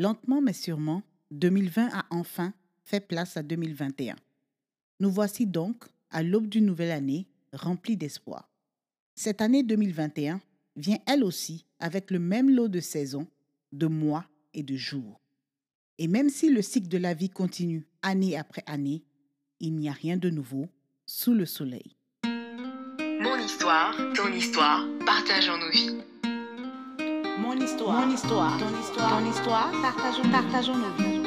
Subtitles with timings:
[0.00, 4.16] Lentement mais sûrement, 2020 a enfin fait place à 2021.
[4.98, 8.48] Nous voici donc à l'aube d'une nouvelle année remplie d'espoir.
[9.14, 10.40] Cette année 2021
[10.76, 13.26] vient elle aussi avec le même lot de saisons,
[13.72, 14.24] de mois
[14.54, 15.20] et de jours.
[15.98, 19.04] Et même si le cycle de la vie continue année après année,
[19.58, 20.66] il n'y a rien de nouveau
[21.04, 21.94] sous le soleil.
[22.24, 26.09] Mon histoire, ton histoire, partageons nos vies.
[27.40, 31.22] Mon histoire, mon histoire, ton histoire, ton histoire, partageons, partageons nos vies.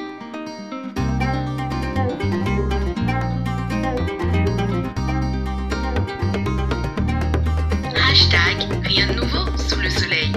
[7.96, 10.32] Hashtag rien de nouveau sous le soleil.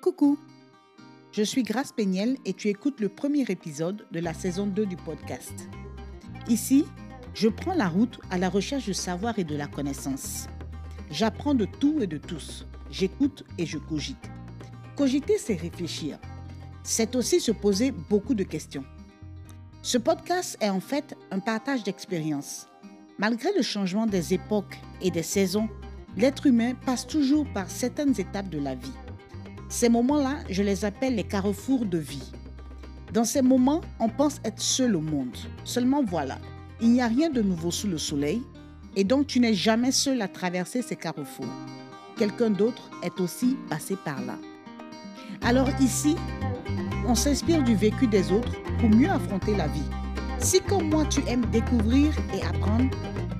[0.00, 0.38] Coucou,
[1.32, 4.96] je suis Grace Peignel et tu écoutes le premier épisode de la saison 2 du
[4.96, 5.68] podcast.
[6.48, 6.86] Ici,
[7.36, 10.46] je prends la route à la recherche du savoir et de la connaissance.
[11.10, 12.66] J'apprends de tout et de tous.
[12.90, 14.30] J'écoute et je cogite.
[14.96, 16.18] Cogiter, c'est réfléchir.
[16.82, 18.84] C'est aussi se poser beaucoup de questions.
[19.82, 22.68] Ce podcast est en fait un partage d'expériences.
[23.18, 25.68] Malgré le changement des époques et des saisons,
[26.16, 28.96] l'être humain passe toujours par certaines étapes de la vie.
[29.68, 32.32] Ces moments-là, je les appelle les carrefours de vie.
[33.12, 35.36] Dans ces moments, on pense être seul au monde.
[35.64, 36.38] Seulement voilà,
[36.80, 38.42] il n'y a rien de nouveau sous le soleil
[38.96, 41.46] et donc tu n'es jamais seul à traverser ces carrefours.
[42.16, 44.38] Quelqu'un d'autre est aussi passé par là.
[45.42, 46.16] Alors ici,
[47.06, 49.88] on s'inspire du vécu des autres pour mieux affronter la vie.
[50.38, 52.90] Si comme moi tu aimes découvrir et apprendre,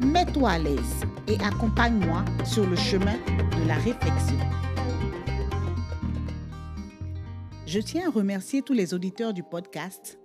[0.00, 3.16] mets-toi à l'aise et accompagne-moi sur le chemin
[3.60, 4.38] de la réflexion.
[7.66, 10.18] Je tiens à remercier tous les auditeurs du podcast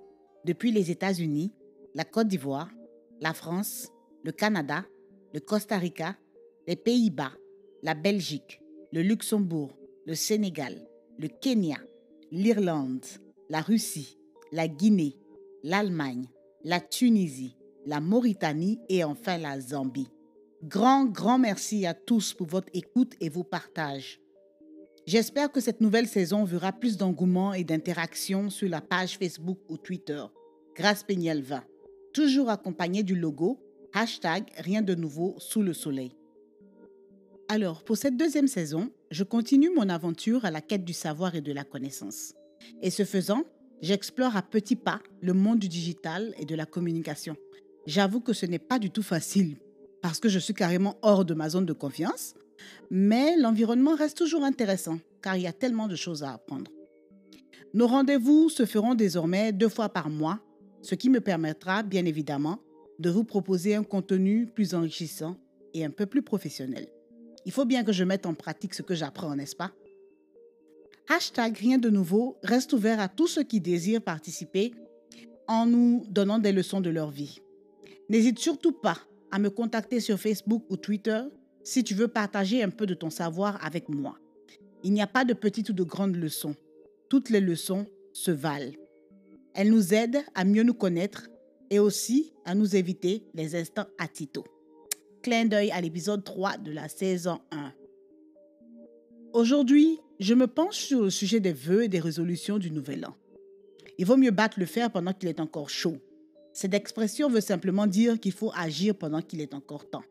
[0.45, 1.53] depuis les États-Unis,
[1.95, 2.69] la Côte d'Ivoire,
[3.22, 3.91] la France,
[4.23, 4.83] le Canada,
[5.33, 6.17] le Costa Rica,
[6.67, 7.31] les Pays-Bas,
[7.83, 10.88] la Belgique, le Luxembourg, le Sénégal,
[11.19, 11.78] le Kenya,
[12.31, 13.05] l'Irlande,
[13.50, 14.17] la Russie,
[14.52, 15.17] la Guinée,
[15.63, 16.28] l'Allemagne,
[16.63, 20.09] la Tunisie, la Mauritanie et enfin la Zambie.
[20.63, 24.19] Grand, grand merci à tous pour votre écoute et vos partages.
[25.06, 29.78] J'espère que cette nouvelle saison verra plus d'engouement et d'interaction sur la page Facebook ou
[29.78, 30.24] Twitter.
[30.75, 31.63] Grâce Péniel 20.
[32.13, 33.59] Toujours accompagné du logo
[33.94, 36.11] hashtag rien de nouveau sous le soleil.
[37.47, 41.41] Alors, pour cette deuxième saison, je continue mon aventure à la quête du savoir et
[41.41, 42.33] de la connaissance.
[42.81, 43.44] Et ce faisant,
[43.81, 47.35] j'explore à petits pas le monde du digital et de la communication.
[47.88, 49.57] J'avoue que ce n'est pas du tout facile
[50.01, 52.33] parce que je suis carrément hors de ma zone de confiance,
[52.89, 56.71] mais l'environnement reste toujours intéressant car il y a tellement de choses à apprendre.
[57.73, 60.39] Nos rendez-vous se feront désormais deux fois par mois,
[60.81, 62.59] ce qui me permettra bien évidemment
[63.00, 65.38] de vous proposer un contenu plus enrichissant
[65.74, 66.88] et un peu plus professionnel.
[67.46, 69.72] Il faut bien que je mette en pratique ce que j'apprends, n'est-ce pas?
[71.09, 74.74] Hashtag rien de nouveau reste ouvert à tous ceux qui désirent participer
[75.47, 77.42] en nous donnant des leçons de leur vie.
[78.09, 78.98] N'hésite surtout pas
[79.31, 81.22] à me contacter sur Facebook ou Twitter
[81.63, 84.18] si tu veux partager un peu de ton savoir avec moi.
[84.84, 86.56] Il n'y a pas de petites ou de grandes leçons.
[87.09, 88.74] Toutes les leçons se valent.
[89.53, 91.29] Elles nous aident à mieux nous connaître
[91.69, 94.45] et aussi à nous éviter les instants à Tito.
[95.22, 97.73] Clin d'œil à l'épisode 3 de la saison 1.
[99.34, 103.16] Aujourd'hui, je me penche sur le sujet des vœux et des résolutions du nouvel an.
[103.97, 105.97] Il vaut mieux battre le fer pendant qu'il est encore chaud.
[106.53, 110.03] Cette expression veut simplement dire qu'il faut agir pendant qu'il est encore temps.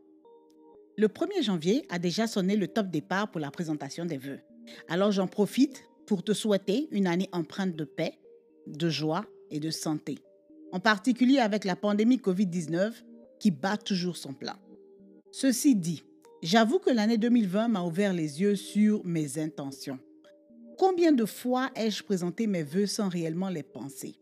[0.97, 4.41] Le 1er janvier a déjà sonné le top départ pour la présentation des vœux.
[4.89, 8.20] Alors j'en profite pour te souhaiter une année empreinte de paix,
[8.67, 10.19] de joie et de santé.
[10.73, 12.93] En particulier avec la pandémie Covid-19
[13.39, 14.57] qui bat toujours son plein.
[15.33, 16.05] Ceci dit,
[16.43, 19.99] j'avoue que l'année 2020 m'a ouvert les yeux sur mes intentions.
[20.79, 24.15] Combien de fois ai-je présenté mes vœux sans réellement les penser?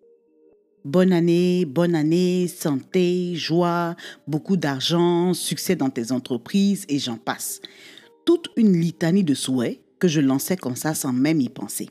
[0.84, 7.60] Bonne année, bonne année, santé, joie, beaucoup d'argent, succès dans tes entreprises et j'en passe.
[8.24, 11.90] Toute une litanie de souhaits que je lançais comme ça sans même y penser.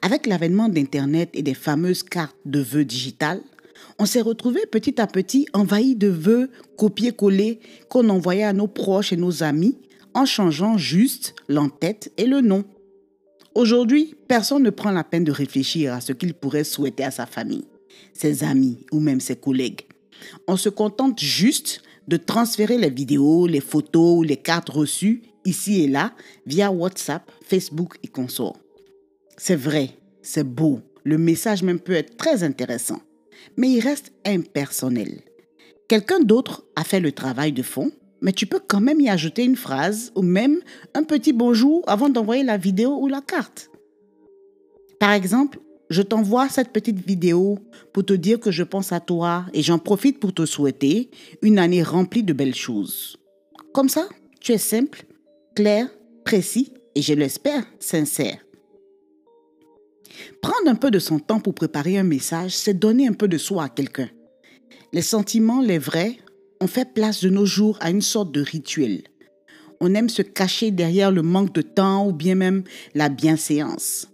[0.00, 3.40] Avec l'avènement d'Internet et des fameuses cartes de vœux digitales,
[3.98, 9.12] on s'est retrouvé petit à petit envahi de vœux copiés-collés qu'on envoyait à nos proches
[9.12, 9.76] et nos amis
[10.14, 12.64] en changeant juste l'entête et le nom.
[13.54, 17.26] Aujourd'hui, personne ne prend la peine de réfléchir à ce qu'il pourrait souhaiter à sa
[17.26, 17.66] famille,
[18.14, 19.82] ses amis ou même ses collègues.
[20.46, 25.82] On se contente juste de transférer les vidéos, les photos ou les cartes reçues ici
[25.82, 26.12] et là
[26.46, 28.56] via WhatsApp, Facebook et consorts.
[29.36, 29.90] C'est vrai,
[30.22, 33.00] c'est beau, le message même peut être très intéressant
[33.56, 35.20] mais il reste impersonnel.
[35.88, 37.90] Quelqu'un d'autre a fait le travail de fond
[38.20, 40.60] mais tu peux quand même y ajouter une phrase ou même
[40.94, 43.68] un petit bonjour avant d'envoyer la vidéo ou la carte.
[45.00, 45.58] Par exemple,
[45.90, 47.58] je t'envoie cette petite vidéo
[47.92, 51.10] pour te dire que je pense à toi et j'en profite pour te souhaiter
[51.42, 53.16] une année remplie de belles choses.
[53.74, 54.08] Comme ça,
[54.40, 55.04] tu es simple,
[55.56, 55.88] clair,
[56.24, 58.38] précis et je l'espère, sincère.
[60.40, 63.38] Prendre un peu de son temps pour préparer un message, c'est donner un peu de
[63.38, 64.08] soi à quelqu'un.
[64.92, 66.18] Les sentiments, les vrais,
[66.60, 69.02] ont fait place de nos jours à une sorte de rituel.
[69.80, 72.62] On aime se cacher derrière le manque de temps ou bien même
[72.94, 74.08] la bienséance.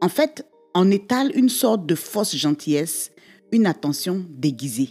[0.00, 3.10] En fait, on étale une sorte de fausse gentillesse,
[3.52, 4.90] une attention déguisée.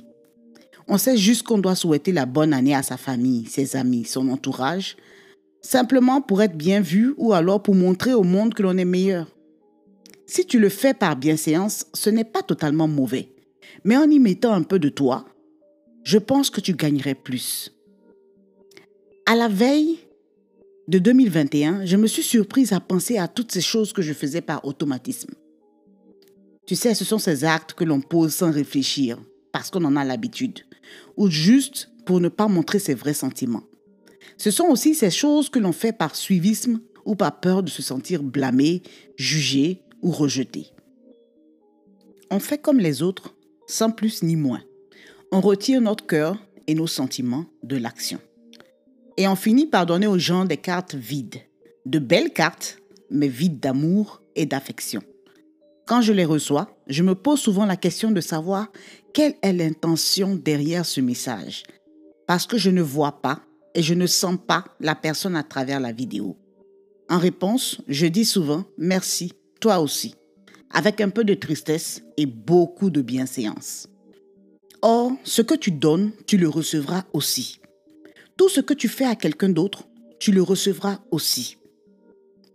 [0.88, 4.30] On sait juste qu'on doit souhaiter la bonne année à sa famille, ses amis, son
[4.30, 4.98] entourage,
[5.62, 9.28] simplement pour être bien vu ou alors pour montrer au monde que l'on est meilleur.
[10.30, 13.32] Si tu le fais par bienséance, ce n'est pas totalement mauvais.
[13.86, 15.26] Mais en y mettant un peu de toi,
[16.04, 17.74] je pense que tu gagnerais plus.
[19.26, 20.00] À la veille
[20.90, 24.42] de 2021, je me suis surprise à penser à toutes ces choses que je faisais
[24.42, 25.34] par automatisme.
[26.66, 29.18] Tu sais, ce sont ces actes que l'on pose sans réfléchir,
[29.54, 30.60] parce qu'on en a l'habitude,
[31.16, 33.64] ou juste pour ne pas montrer ses vrais sentiments.
[34.38, 37.82] Ce sont aussi ces choses que l'on fait par suivisme ou par peur de se
[37.82, 38.84] sentir blâmé,
[39.16, 40.68] jugé ou rejeté.
[42.30, 43.36] On fait comme les autres,
[43.68, 44.64] sans plus ni moins.
[45.32, 48.20] On retire notre cœur et nos sentiments de l'action.
[49.18, 51.42] Et on finit par donner aux gens des cartes vides.
[51.86, 52.80] De belles cartes,
[53.10, 55.02] mais vides d'amour et d'affection.
[55.86, 58.68] Quand je les reçois, je me pose souvent la question de savoir
[59.14, 61.64] quelle est l'intention derrière ce message.
[62.28, 63.42] Parce que je ne vois pas
[63.74, 66.36] et je ne sens pas la personne à travers la vidéo.
[67.10, 70.16] En réponse, je dis souvent merci toi aussi,
[70.72, 73.88] avec un peu de tristesse et beaucoup de bienséance.
[74.82, 77.60] Or, ce que tu donnes, tu le recevras aussi.
[78.38, 79.88] Tout ce que tu fais à quelqu'un d'autre,
[80.20, 81.58] tu le recevras aussi.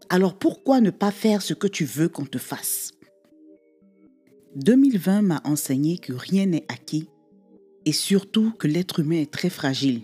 [0.08, 2.92] Alors pourquoi ne pas faire ce que tu veux qu'on te fasse?
[4.56, 7.08] 2020 m'a enseigné que rien n'est acquis
[7.84, 10.02] et surtout que l'être humain est très fragile.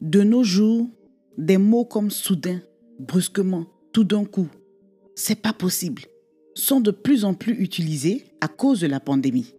[0.00, 0.88] De nos jours,
[1.38, 2.60] des mots comme soudain,
[2.98, 4.48] brusquement, tout d'un coup,
[5.14, 6.02] c'est pas possible,
[6.54, 9.54] sont de plus en plus utilisés à cause de la pandémie.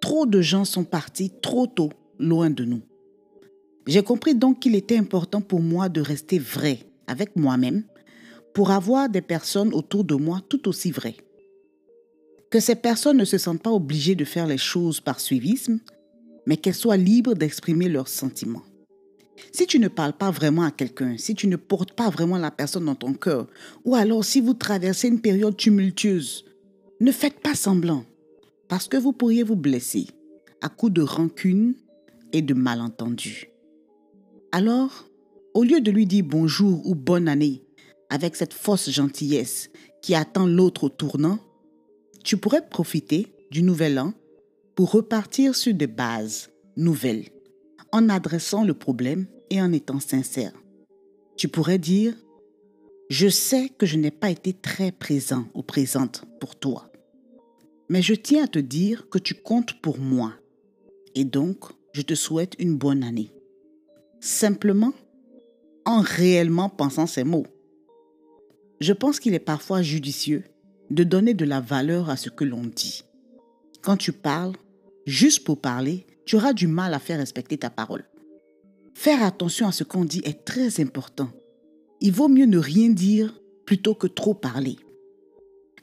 [0.00, 2.82] Trop de gens sont partis trop tôt, loin de nous.
[3.86, 7.84] J'ai compris donc qu'il était important pour moi de rester vrai avec moi-même
[8.54, 11.16] pour avoir des personnes autour de moi tout aussi vraies.
[12.50, 15.80] Que ces personnes ne se sentent pas obligées de faire les choses par suivisme,
[16.46, 18.62] mais qu'elles soient libres d'exprimer leurs sentiments.
[19.52, 22.50] Si tu ne parles pas vraiment à quelqu'un, si tu ne portes pas vraiment la
[22.50, 23.46] personne dans ton cœur,
[23.84, 26.44] ou alors si vous traversez une période tumultueuse,
[27.00, 28.04] ne faites pas semblant,
[28.68, 30.06] parce que vous pourriez vous blesser
[30.60, 31.74] à coup de rancune
[32.32, 33.48] et de malentendus.
[34.52, 35.08] Alors,
[35.52, 37.62] au lieu de lui dire bonjour ou bonne année
[38.10, 39.70] avec cette fausse gentillesse
[40.02, 41.38] qui attend l'autre au tournant,
[42.22, 44.14] tu pourrais profiter du nouvel an
[44.74, 47.33] pour repartir sur des bases nouvelles
[47.94, 50.52] en adressant le problème et en étant sincère.
[51.36, 52.12] Tu pourrais dire,
[53.08, 56.90] je sais que je n'ai pas été très présent ou présente pour toi,
[57.88, 60.32] mais je tiens à te dire que tu comptes pour moi
[61.14, 63.30] et donc je te souhaite une bonne année.
[64.18, 64.92] Simplement
[65.84, 67.46] en réellement pensant ces mots.
[68.80, 70.42] Je pense qu'il est parfois judicieux
[70.90, 73.04] de donner de la valeur à ce que l'on dit.
[73.82, 74.56] Quand tu parles,
[75.06, 78.04] juste pour parler, tu auras du mal à faire respecter ta parole.
[78.94, 81.30] Faire attention à ce qu'on dit est très important.
[82.00, 84.76] Il vaut mieux ne rien dire plutôt que trop parler.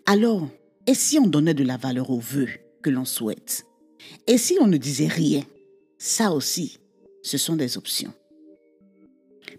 [0.06, 0.48] Alors,
[0.88, 2.50] et si on donnait de la valeur aux vœux
[2.82, 3.66] que l'on souhaite?
[4.28, 5.44] Et si on ne disait rien?
[5.98, 6.80] Ça aussi,
[7.22, 8.14] ce sont des options.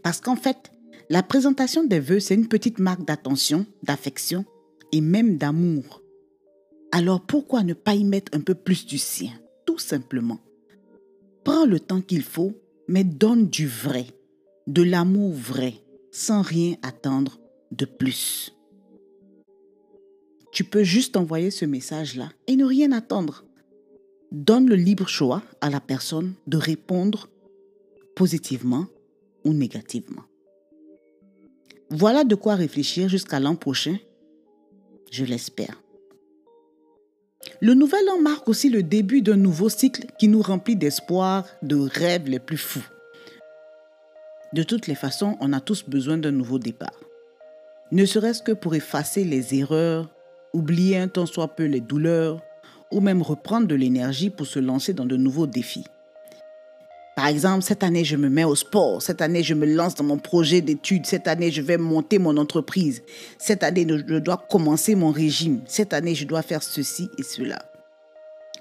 [0.03, 0.73] Parce qu'en fait,
[1.09, 4.45] la présentation des vœux, c'est une petite marque d'attention, d'affection
[4.91, 6.03] et même d'amour.
[6.91, 9.33] Alors pourquoi ne pas y mettre un peu plus du sien,
[9.65, 10.41] tout simplement
[11.45, 12.53] Prends le temps qu'il faut,
[12.89, 14.07] mais donne du vrai,
[14.67, 15.75] de l'amour vrai,
[16.11, 17.39] sans rien attendre
[17.71, 18.55] de plus.
[20.53, 23.45] Tu peux juste envoyer ce message-là et ne rien attendre.
[24.31, 27.29] Donne le libre choix à la personne de répondre
[28.15, 28.87] positivement
[29.45, 30.23] ou négativement.
[31.91, 33.99] Voilà de quoi réfléchir jusqu'à l'an prochain,
[35.11, 35.82] je l'espère.
[37.61, 41.77] Le nouvel an marque aussi le début d'un nouveau cycle qui nous remplit d'espoir, de
[41.77, 42.87] rêves les plus fous.
[44.53, 46.99] De toutes les façons, on a tous besoin d'un nouveau départ.
[47.91, 50.09] Ne serait-ce que pour effacer les erreurs,
[50.53, 52.43] oublier un tant soit peu les douleurs,
[52.91, 55.85] ou même reprendre de l'énergie pour se lancer dans de nouveaux défis.
[57.23, 59.01] Par exemple, cette année, je me mets au sport.
[59.01, 61.07] Cette année, je me lance dans mon projet d'études.
[61.07, 63.05] Cette année, je vais monter mon entreprise.
[63.39, 65.61] Cette année, je dois commencer mon régime.
[65.67, 67.63] Cette année, je dois faire ceci et cela.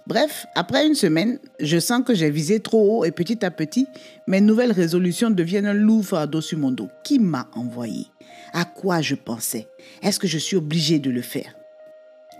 [0.05, 3.87] Bref, après une semaine, je sens que j'ai visé trop haut et petit à petit,
[4.27, 6.89] mes nouvelles résolutions deviennent un lourd fardeau sur mon dos.
[7.03, 8.05] Qui m'a envoyé?
[8.53, 9.69] À quoi je pensais?
[10.03, 11.55] Est-ce que je suis obligé de le faire?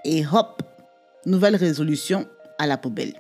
[0.05, 0.61] Et hop,
[1.25, 2.27] nouvelle résolution
[2.59, 3.13] à la poubelle.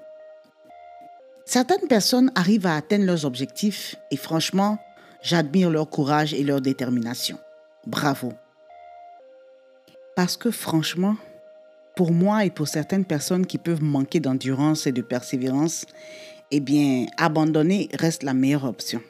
[1.53, 4.79] Certaines personnes arrivent à atteindre leurs objectifs et franchement,
[5.21, 7.37] j'admire leur courage et leur détermination.
[7.85, 8.31] Bravo.
[10.15, 11.17] Parce que franchement,
[11.97, 15.85] pour moi et pour certaines personnes qui peuvent manquer d'endurance et de persévérance,
[16.51, 19.01] eh bien, abandonner reste la meilleure option.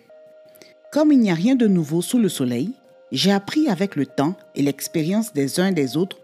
[0.91, 2.71] Comme il n'y a rien de nouveau sous le soleil,
[3.11, 6.17] j'ai appris avec le temps et l'expérience des uns et des autres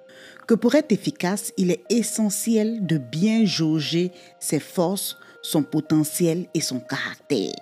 [0.47, 6.61] que pour être efficace, il est essentiel de bien jauger ses forces, son potentiel et
[6.61, 7.53] son caractère.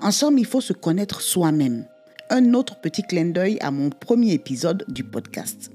[0.00, 1.86] En somme, il faut se connaître soi-même.
[2.30, 5.70] Un autre petit clin d'œil à mon premier épisode du podcast.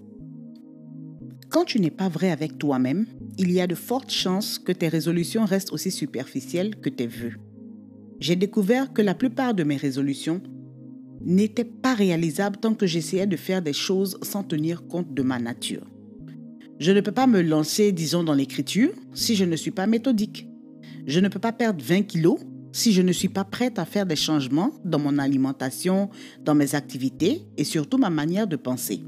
[1.49, 3.05] Quand tu n'es pas vrai avec toi-même,
[3.37, 7.33] il y a de fortes chances que tes résolutions restent aussi superficielles que tes vœux.
[8.19, 10.41] J'ai découvert que la plupart de mes résolutions
[11.23, 15.39] n'étaient pas réalisables tant que j'essayais de faire des choses sans tenir compte de ma
[15.39, 15.85] nature.
[16.79, 20.47] Je ne peux pas me lancer, disons, dans l'écriture si je ne suis pas méthodique.
[21.05, 22.39] Je ne peux pas perdre 20 kilos
[22.71, 26.09] si je ne suis pas prête à faire des changements dans mon alimentation,
[26.43, 29.03] dans mes activités et surtout ma manière de penser.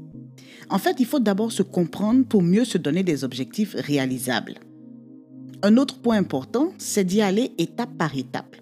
[0.70, 4.54] En fait, il faut d'abord se comprendre pour mieux se donner des objectifs réalisables.
[5.62, 8.56] Un autre point important, c'est d'y aller étape par étape.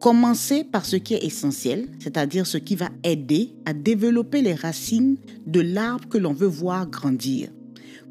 [0.00, 5.16] Commencer par ce qui est essentiel, c'est-à-dire ce qui va aider à développer les racines
[5.46, 7.48] de l'arbre que l'on veut voir grandir.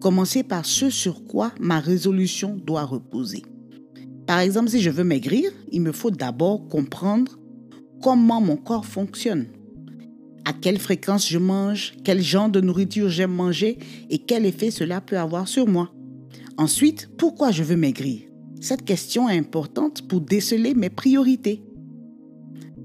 [0.02, 3.44] Commencer par ce sur quoi ma résolution doit reposer.
[4.28, 7.40] Par exemple, si je veux maigrir, il me faut d'abord comprendre
[8.02, 9.48] comment mon corps fonctionne
[10.48, 13.80] à quelle fréquence je mange, quel genre de nourriture j'aime manger
[14.10, 15.92] et quel effet cela peut avoir sur moi.
[16.56, 18.22] Ensuite, pourquoi je veux maigrir?
[18.62, 21.66] Cette question est importante pour déceler mes priorités.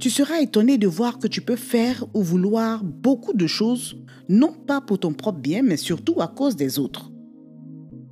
[0.01, 3.97] Tu seras étonné de voir que tu peux faire ou vouloir beaucoup de choses,
[4.29, 7.13] non pas pour ton propre bien, mais surtout à cause des autres.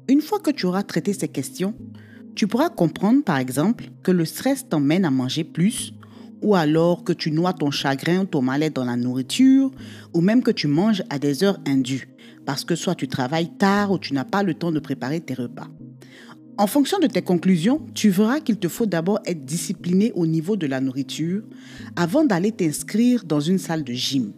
[0.08, 1.74] Une fois que tu auras traité ces questions,
[2.34, 5.92] tu pourras comprendre par exemple que le stress t'emmène à manger plus
[6.42, 9.70] ou alors que tu noies ton chagrin ou ton mal-être dans la nourriture,
[10.14, 12.08] ou même que tu manges à des heures indues,
[12.46, 15.34] parce que soit tu travailles tard ou tu n'as pas le temps de préparer tes
[15.34, 15.68] repas.
[16.56, 20.56] En fonction de tes conclusions, tu verras qu'il te faut d'abord être discipliné au niveau
[20.56, 21.42] de la nourriture
[21.96, 24.32] avant d'aller t'inscrire dans une salle de gym.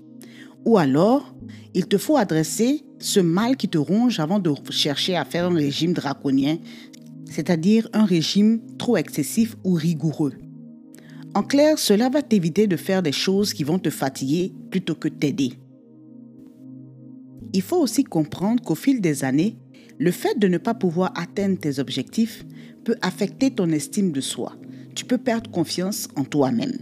[0.64, 1.34] Ou alors,
[1.74, 5.54] il te faut adresser ce mal qui te ronge avant de chercher à faire un
[5.54, 6.58] régime draconien,
[7.32, 10.34] c'est-à-dire un régime trop excessif ou rigoureux.
[11.34, 15.08] En clair, cela va t'éviter de faire des choses qui vont te fatiguer plutôt que
[15.08, 15.54] t'aider.
[17.54, 19.56] Il faut aussi comprendre qu'au fil des années,
[19.98, 22.44] le fait de ne pas pouvoir atteindre tes objectifs
[22.84, 24.56] peut affecter ton estime de soi.
[24.94, 26.78] Tu peux perdre confiance en toi-même.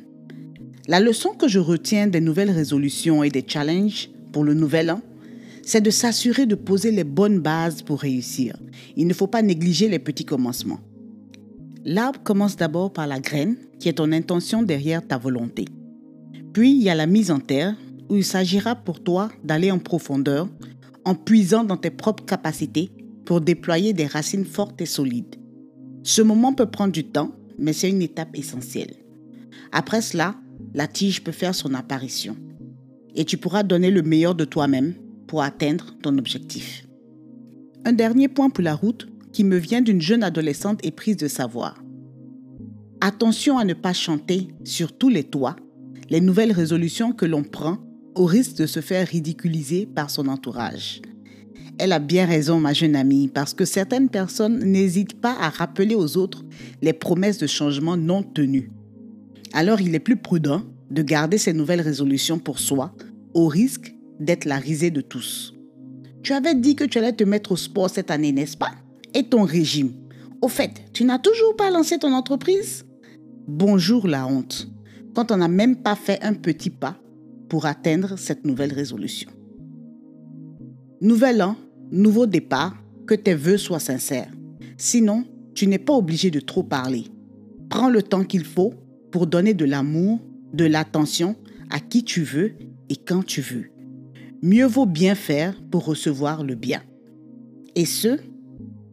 [0.88, 5.02] La leçon que je retiens des nouvelles résolutions et des challenges pour le nouvel an,
[5.70, 8.56] c'est de s'assurer de poser les bonnes bases pour réussir.
[8.96, 10.80] Il ne faut pas négliger les petits commencements.
[11.84, 15.66] L'arbre commence d'abord par la graine, qui est ton intention derrière ta volonté.
[16.52, 17.76] Puis il y a la mise en terre,
[18.08, 20.48] où il s'agira pour toi d'aller en profondeur,
[21.04, 22.90] en puisant dans tes propres capacités
[23.24, 25.36] pour déployer des racines fortes et solides.
[26.02, 28.96] Ce moment peut prendre du temps, mais c'est une étape essentielle.
[29.70, 30.34] Après cela,
[30.74, 32.34] la tige peut faire son apparition.
[33.14, 34.94] Et tu pourras donner le meilleur de toi-même
[35.30, 36.84] pour atteindre ton objectif.
[37.84, 41.80] Un dernier point pour la route, qui me vient d'une jeune adolescente éprise de savoir.
[43.00, 45.54] Attention à ne pas chanter sur tous les toits
[46.08, 47.78] les nouvelles résolutions que l'on prend
[48.16, 51.00] au risque de se faire ridiculiser par son entourage.
[51.78, 55.94] Elle a bien raison, ma jeune amie, parce que certaines personnes n'hésitent pas à rappeler
[55.94, 56.44] aux autres
[56.82, 58.72] les promesses de changement non tenues.
[59.52, 62.96] Alors il est plus prudent de garder ces nouvelles résolutions pour soi,
[63.32, 65.54] au risque d'être la risée de tous.
[66.22, 68.72] Tu avais dit que tu allais te mettre au sport cette année, n'est-ce pas?
[69.14, 69.92] Et ton régime.
[70.42, 72.84] Au fait, tu n'as toujours pas lancé ton entreprise?
[73.48, 74.68] Bonjour la honte,
[75.14, 76.96] quand on n'a même pas fait un petit pas
[77.48, 79.30] pour atteindre cette nouvelle résolution.
[81.00, 81.56] Nouvel an,
[81.90, 84.30] nouveau départ, que tes vœux soient sincères.
[84.76, 85.24] Sinon,
[85.54, 87.06] tu n'es pas obligé de trop parler.
[87.68, 88.74] Prends le temps qu'il faut
[89.10, 90.20] pour donner de l'amour,
[90.52, 91.36] de l'attention
[91.70, 92.52] à qui tu veux
[92.88, 93.69] et quand tu veux.
[94.42, 96.82] Mieux vaut bien faire pour recevoir le bien.
[97.74, 98.18] Et ce,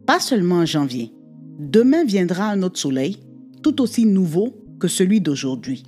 [0.06, 1.12] pas seulement en janvier.
[1.58, 3.16] Demain viendra un autre soleil,
[3.62, 5.84] tout aussi nouveau que celui d'aujourd'hui.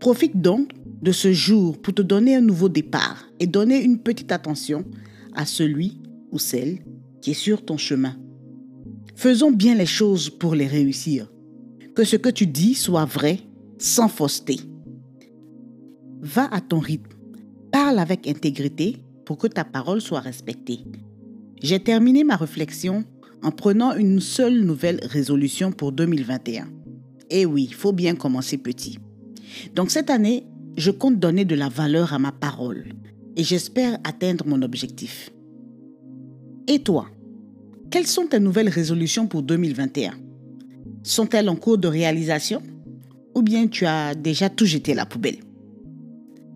[0.00, 4.32] Profite donc de ce jour pour te donner un nouveau départ et donner une petite
[4.32, 4.84] attention
[5.34, 6.00] à celui
[6.32, 6.80] ou celle
[7.20, 8.16] qui est sur ton chemin.
[9.14, 11.32] Faisons bien les choses pour les réussir.
[11.94, 13.40] Que ce que tu dis soit vrai,
[13.78, 14.58] sans fausseté.
[16.20, 17.15] Va à ton rythme.
[17.86, 20.80] Parle avec intégrité pour que ta parole soit respectée.
[21.62, 23.04] J'ai terminé ma réflexion
[23.44, 26.64] en prenant une seule nouvelle résolution pour 2021.
[27.30, 28.98] Et eh oui, il faut bien commencer petit.
[29.76, 32.86] Donc cette année, je compte donner de la valeur à ma parole
[33.36, 35.30] et j'espère atteindre mon objectif.
[36.66, 37.06] Et toi,
[37.92, 40.14] quelles sont tes nouvelles résolutions pour 2021
[41.04, 42.62] Sont-elles en cours de réalisation
[43.36, 45.38] ou bien tu as déjà tout jeté à la poubelle?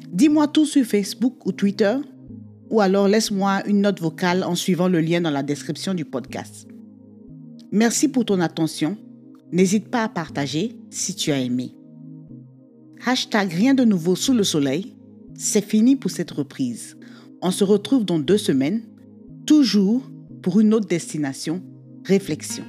[0.08, 1.96] Dis-moi tout sur Facebook ou Twitter
[2.70, 6.68] ou alors laisse-moi une note vocale en suivant le lien dans la description du podcast.
[7.72, 8.96] Merci pour ton attention.
[9.52, 11.74] N'hésite pas à partager si tu as aimé.
[13.04, 14.94] Hashtag rien de nouveau sous le soleil.
[15.34, 16.96] C'est fini pour cette reprise.
[17.42, 18.82] On se retrouve dans deux semaines,
[19.46, 20.02] toujours
[20.42, 21.62] pour une autre destination,
[22.04, 22.64] réflexion.